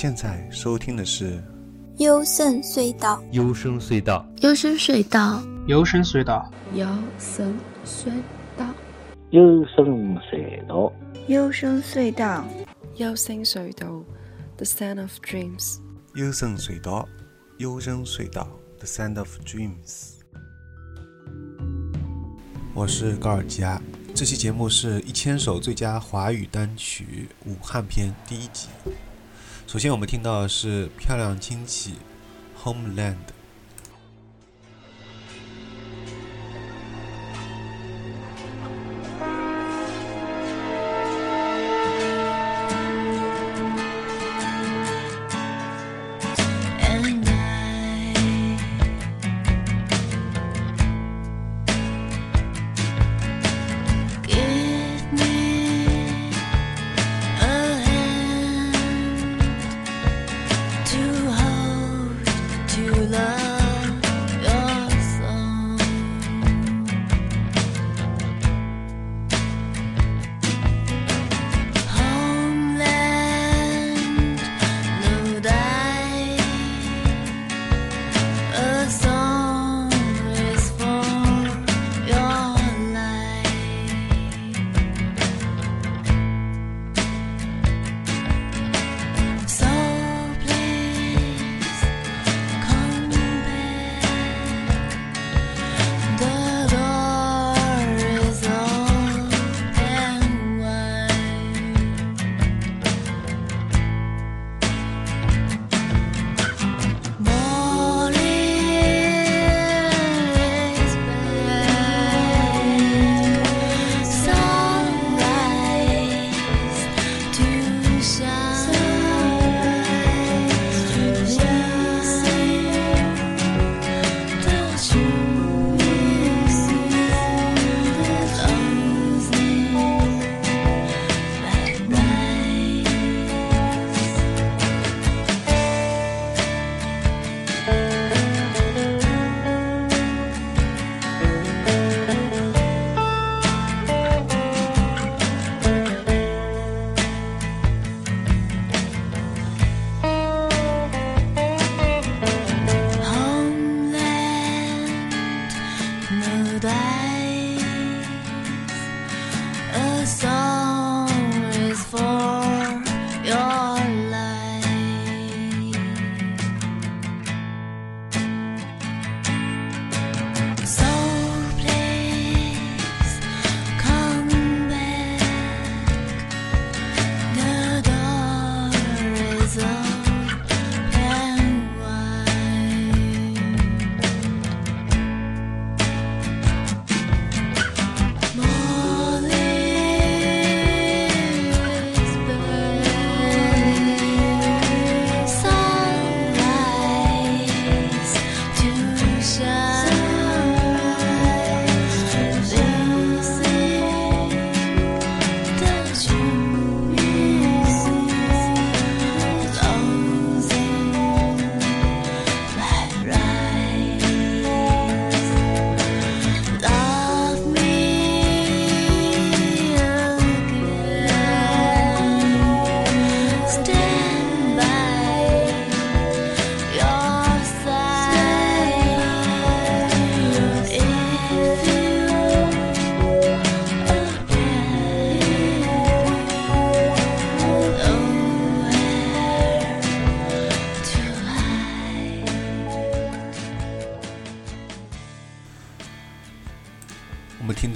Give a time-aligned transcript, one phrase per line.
[0.00, 1.42] 现在收听的是
[1.96, 6.46] 幽深隧道，幽深隧道，幽深隧道，幽深隧道，
[7.16, 8.12] 幽深隧
[8.54, 8.64] 道，
[9.32, 10.94] 幽深隧道，
[11.26, 12.44] 幽深隧道，
[12.94, 14.04] 幽深隧道
[14.56, 15.78] ，The Sound of Dreams。
[16.14, 17.08] 幽深隧道，
[17.56, 20.12] 幽深隧道，The Sound of Dreams。
[22.72, 23.82] 我是高尔基亚，
[24.14, 28.68] 这期节目是一千首最佳华语单曲武汉篇第一集。
[29.68, 31.92] 首先，我们听到的是《漂亮亲戚》
[32.64, 33.16] （Homeland）。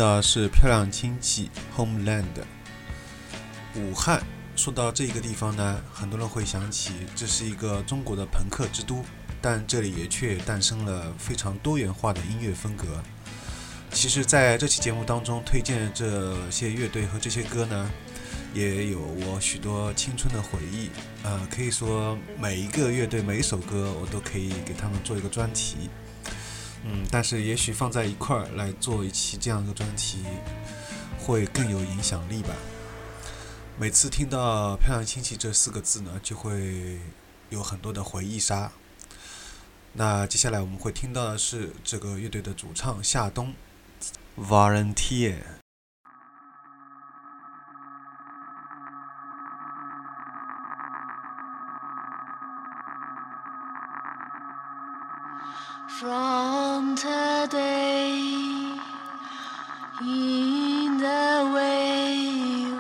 [0.03, 2.25] 的是漂亮亲戚 Homeland，
[3.77, 4.21] 武汉。
[4.57, 9.05] 说到这个地方呢，很多人会想起这是一个中国的朋克之都，
[9.41, 13.01] 但这里也却诞生了非常多元化的音乐风格。
[13.93, 17.89] 其实，在这期节目当中推荐这些乐队和这些歌呢，
[18.53, 20.91] 也有我许多青春的回忆。
[21.23, 25.89] 呃，可以说每一个乐队每一首歌，我都可以给他们做一个专题。
[27.11, 30.25] 但是也许放在一块儿来做一期这样的专题
[31.19, 32.51] 会更有影响力吧。
[33.79, 36.99] 每次听到漂亮亲戚这四个字呢就会
[37.51, 38.71] 有很多的回忆杀。
[39.95, 43.55] 那接下来我们会听到的是这个乐队的主唱夏冬。
[44.39, 45.63] Volunteer
[56.97, 58.11] today
[60.01, 62.77] in the way you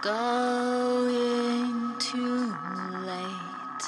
[0.00, 2.54] going too
[3.04, 3.84] late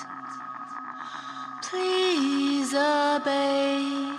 [1.62, 4.12] please obey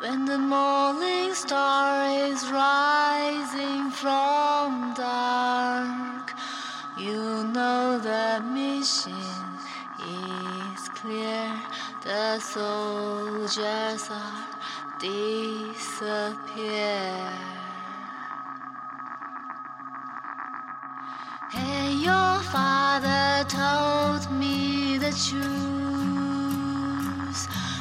[0.00, 6.32] when the morning star is rising from dark
[6.98, 9.33] you know the mission
[12.04, 14.44] the soldiers are
[15.00, 15.72] disappear.
[21.50, 25.48] Hey, your father told me the truth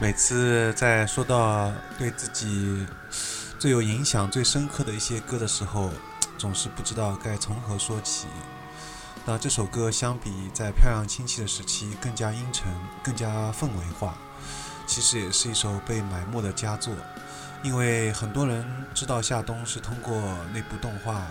[0.00, 2.86] 每次在说到对自己
[3.58, 5.90] 最有影响、最深刻的一些歌的时候，
[6.38, 8.26] 总是不知道该从何说起。
[9.26, 12.72] 那这首歌相比在漂亮亲戚的时期更加阴沉、
[13.04, 14.14] 更加氛围化，
[14.86, 16.94] 其实也是一首被埋没的佳作。
[17.62, 20.14] 因为很多人知道夏冬是通过
[20.54, 21.18] 那部动画《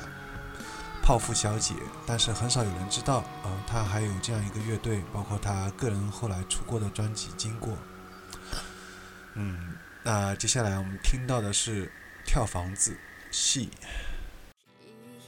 [1.01, 1.73] 泡芙小姐》，
[2.05, 7.73] 但是很少有人知道，呃，他还有这样一个乐队，包括他个人后来出过的专辑《经过》。
[9.35, 11.85] 嗯，那接下来我们听到的是
[12.25, 12.91] 《跳房子》
[13.31, 13.69] 戏。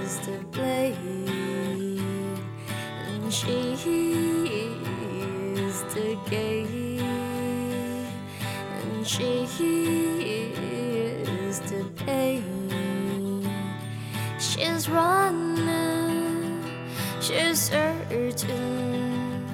[0.05, 0.97] is the blade,
[3.31, 3.51] she
[4.51, 6.67] is the gate,
[9.05, 9.29] she
[11.25, 12.43] is the pain.
[14.39, 15.46] She's running,
[17.27, 19.45] she's searching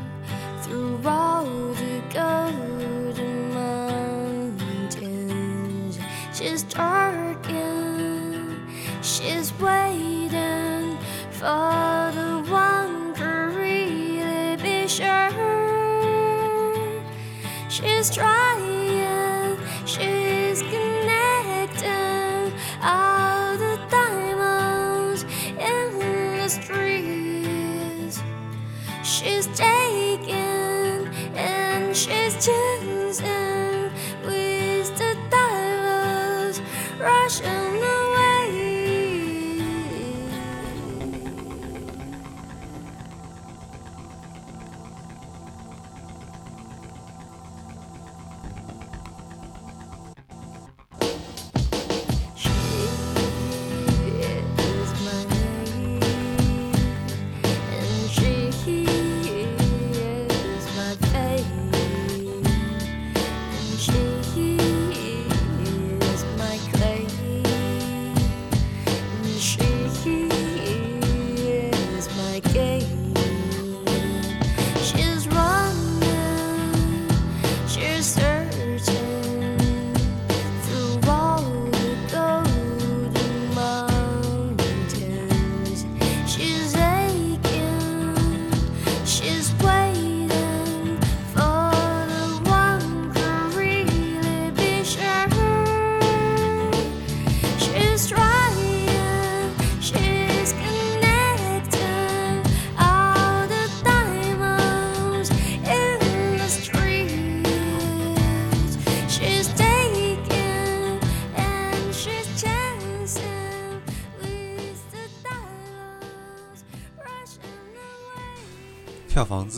[0.60, 5.18] through all the golden mountains.
[6.34, 8.60] She's darkened,
[9.00, 10.98] she's waiting
[11.30, 15.30] for the one to really be sure.
[17.70, 18.71] She's trying,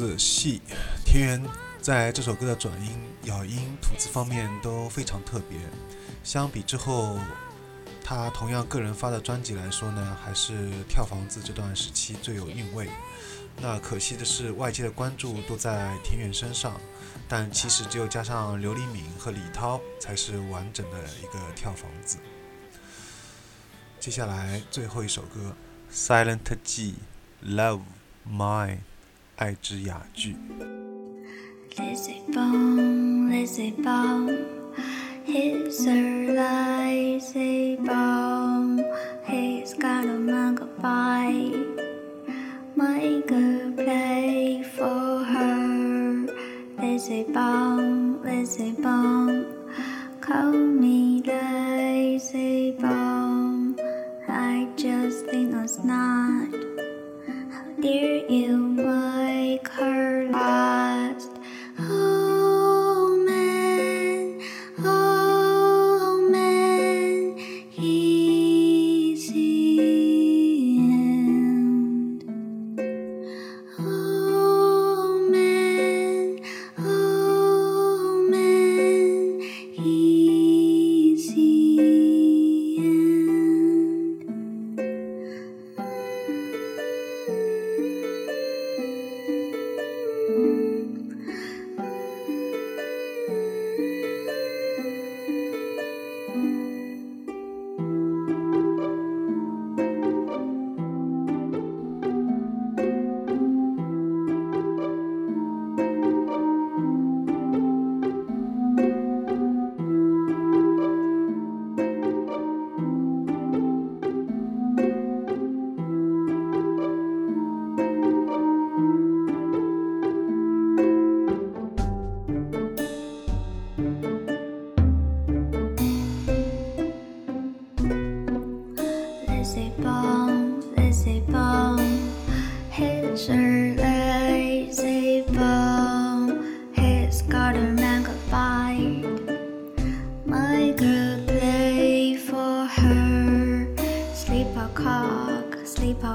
[0.07, 0.61] 子戏，
[1.05, 1.43] 田园
[1.81, 2.91] 在这首歌的转音、
[3.25, 5.59] 咬音、吐字方面都非常特别。
[6.23, 7.19] 相比之后，
[8.03, 12.89] 他同样个人发的专辑来说呢，还是跳房子这段时期最有韵味。
[13.61, 16.79] 那可惜的是，外界的关注都在田园身上，
[17.29, 22.19] 但其实只有加上刘黎敏和李涛，才是完整的一个跳房子。
[24.01, 25.55] 接下来最后一首歌
[25.97, 26.97] 《Silent G
[27.43, 27.83] Love
[28.29, 28.77] Mine》，
[29.38, 30.36] 爱之雅句。
[31.78, 34.46] Lizzie Bone, Lizzie Bone,
[35.24, 38.84] he's a lazy bone.
[39.26, 41.56] He's got a manga bite.
[42.76, 46.28] Make a play for her.
[46.82, 49.46] Lizzie Bone, Lizzie Bone,
[50.20, 53.76] call me lazy bone.
[54.28, 56.50] I just think it's not.
[57.52, 59.23] How dare you make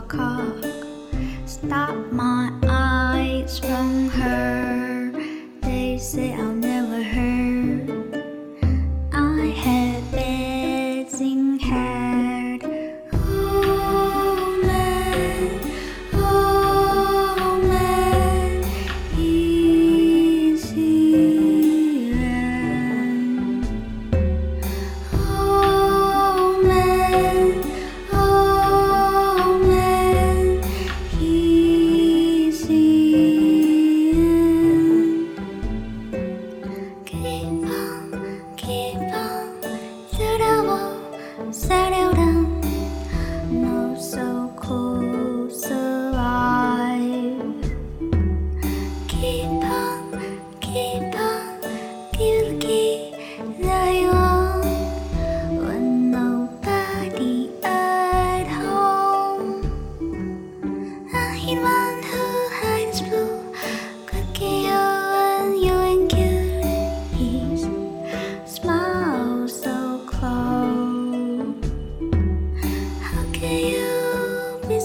[0.10, 0.66] Cock.
[1.46, 5.12] Stop my eyes from her.
[5.62, 6.49] They say I'll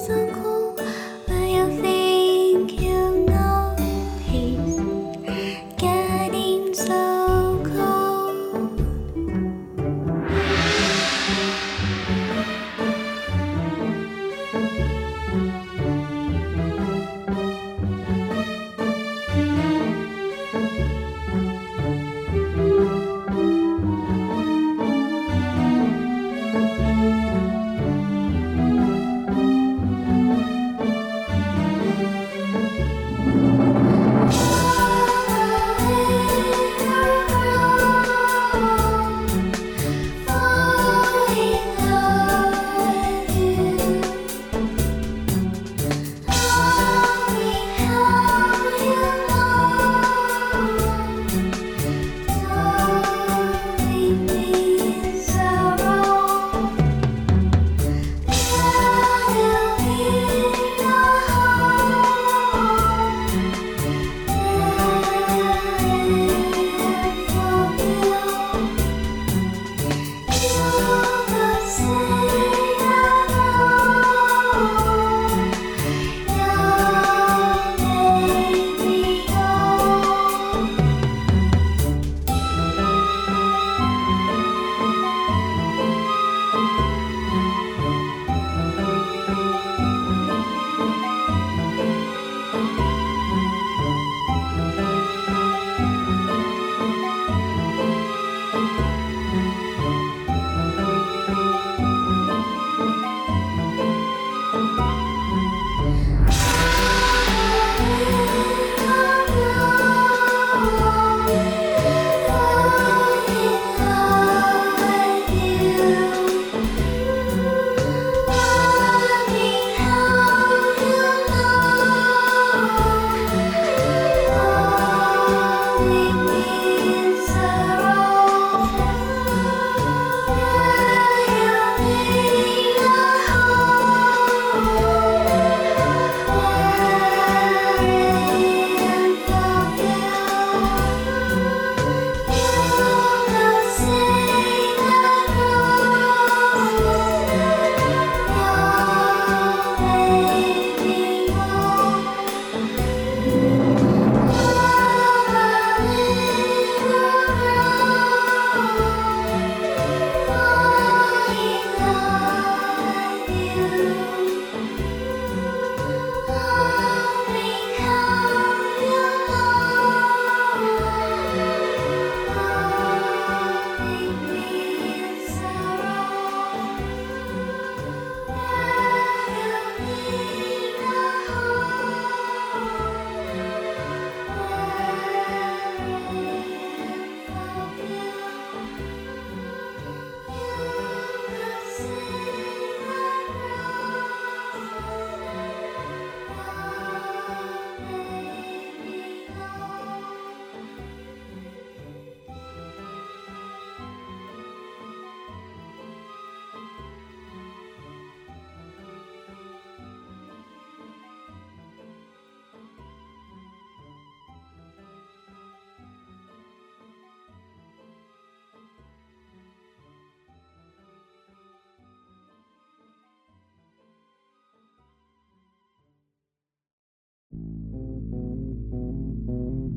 [0.06, 0.53] 残酷。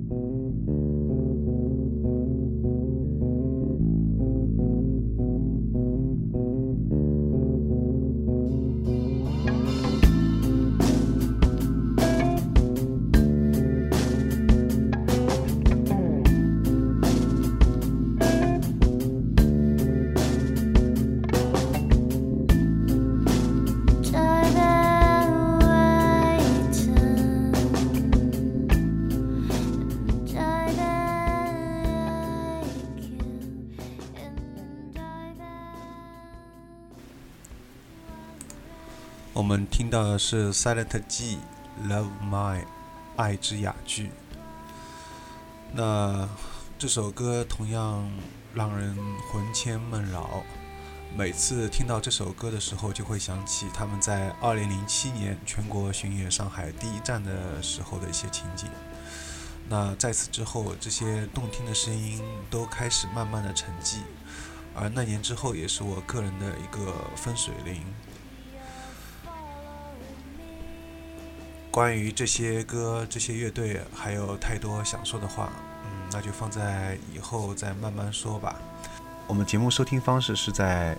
[0.09, 1.06] 我
[39.57, 41.39] 们听到的是 Silent G
[41.89, 42.63] Love My
[43.15, 44.11] 爱之雅句。
[45.73, 46.29] 那
[46.77, 48.07] 这首歌同样
[48.53, 48.95] 让人
[49.31, 50.43] 魂牵梦绕，
[51.15, 58.69] 每次听到这首歌的时候，就会想起他们在2007年全国巡演上海第一站的时候的一些情景。
[59.67, 64.01] 那在此之后，这些动听的声音都开始慢慢的沉寂，
[64.75, 67.81] 而那年之后，也是我个人的一个分水岭。
[71.77, 75.51] 关于这些歌、这些乐队，还有太多想说的话，
[75.85, 78.55] 嗯，那就放在以后再慢慢说吧。
[79.27, 80.97] 我们节目收听方式是在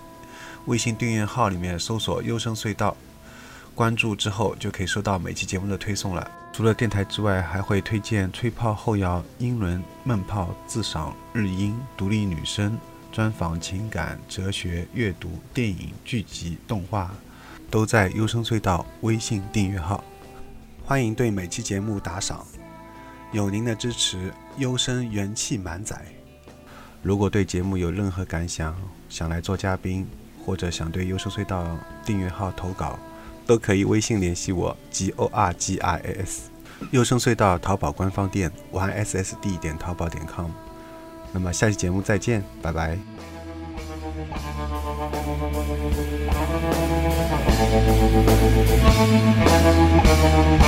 [0.67, 2.95] 微信订阅号里面搜索“优声隧道”，
[3.75, 6.31] 关注之后就可以收到每期节目的推送了。
[6.53, 12.79] 除了电台之外，还会推荐吹泡后摇、英伦闷泡、自赏日音、独立女声、
[13.11, 17.11] 专访情感、哲学、阅读、电影、剧集、动画，
[17.69, 20.01] 都在优声隧道微信订阅号。
[20.89, 22.43] 欢迎对每期节目打赏，
[23.31, 26.03] 有您的支持，优声元气满载。
[27.03, 28.75] 如果对节目有任何感想，
[29.07, 30.07] 想来做嘉宾，
[30.43, 32.97] 或者想对优声隧道订阅号投稿，
[33.45, 36.49] 都可以微信联系我 g o r g i s，。
[36.89, 40.49] 优声隧道淘宝官方店，y s s d 点淘宝点 com。
[41.31, 42.97] 那么下期节目再见，拜拜。
[50.21, 50.59] Thank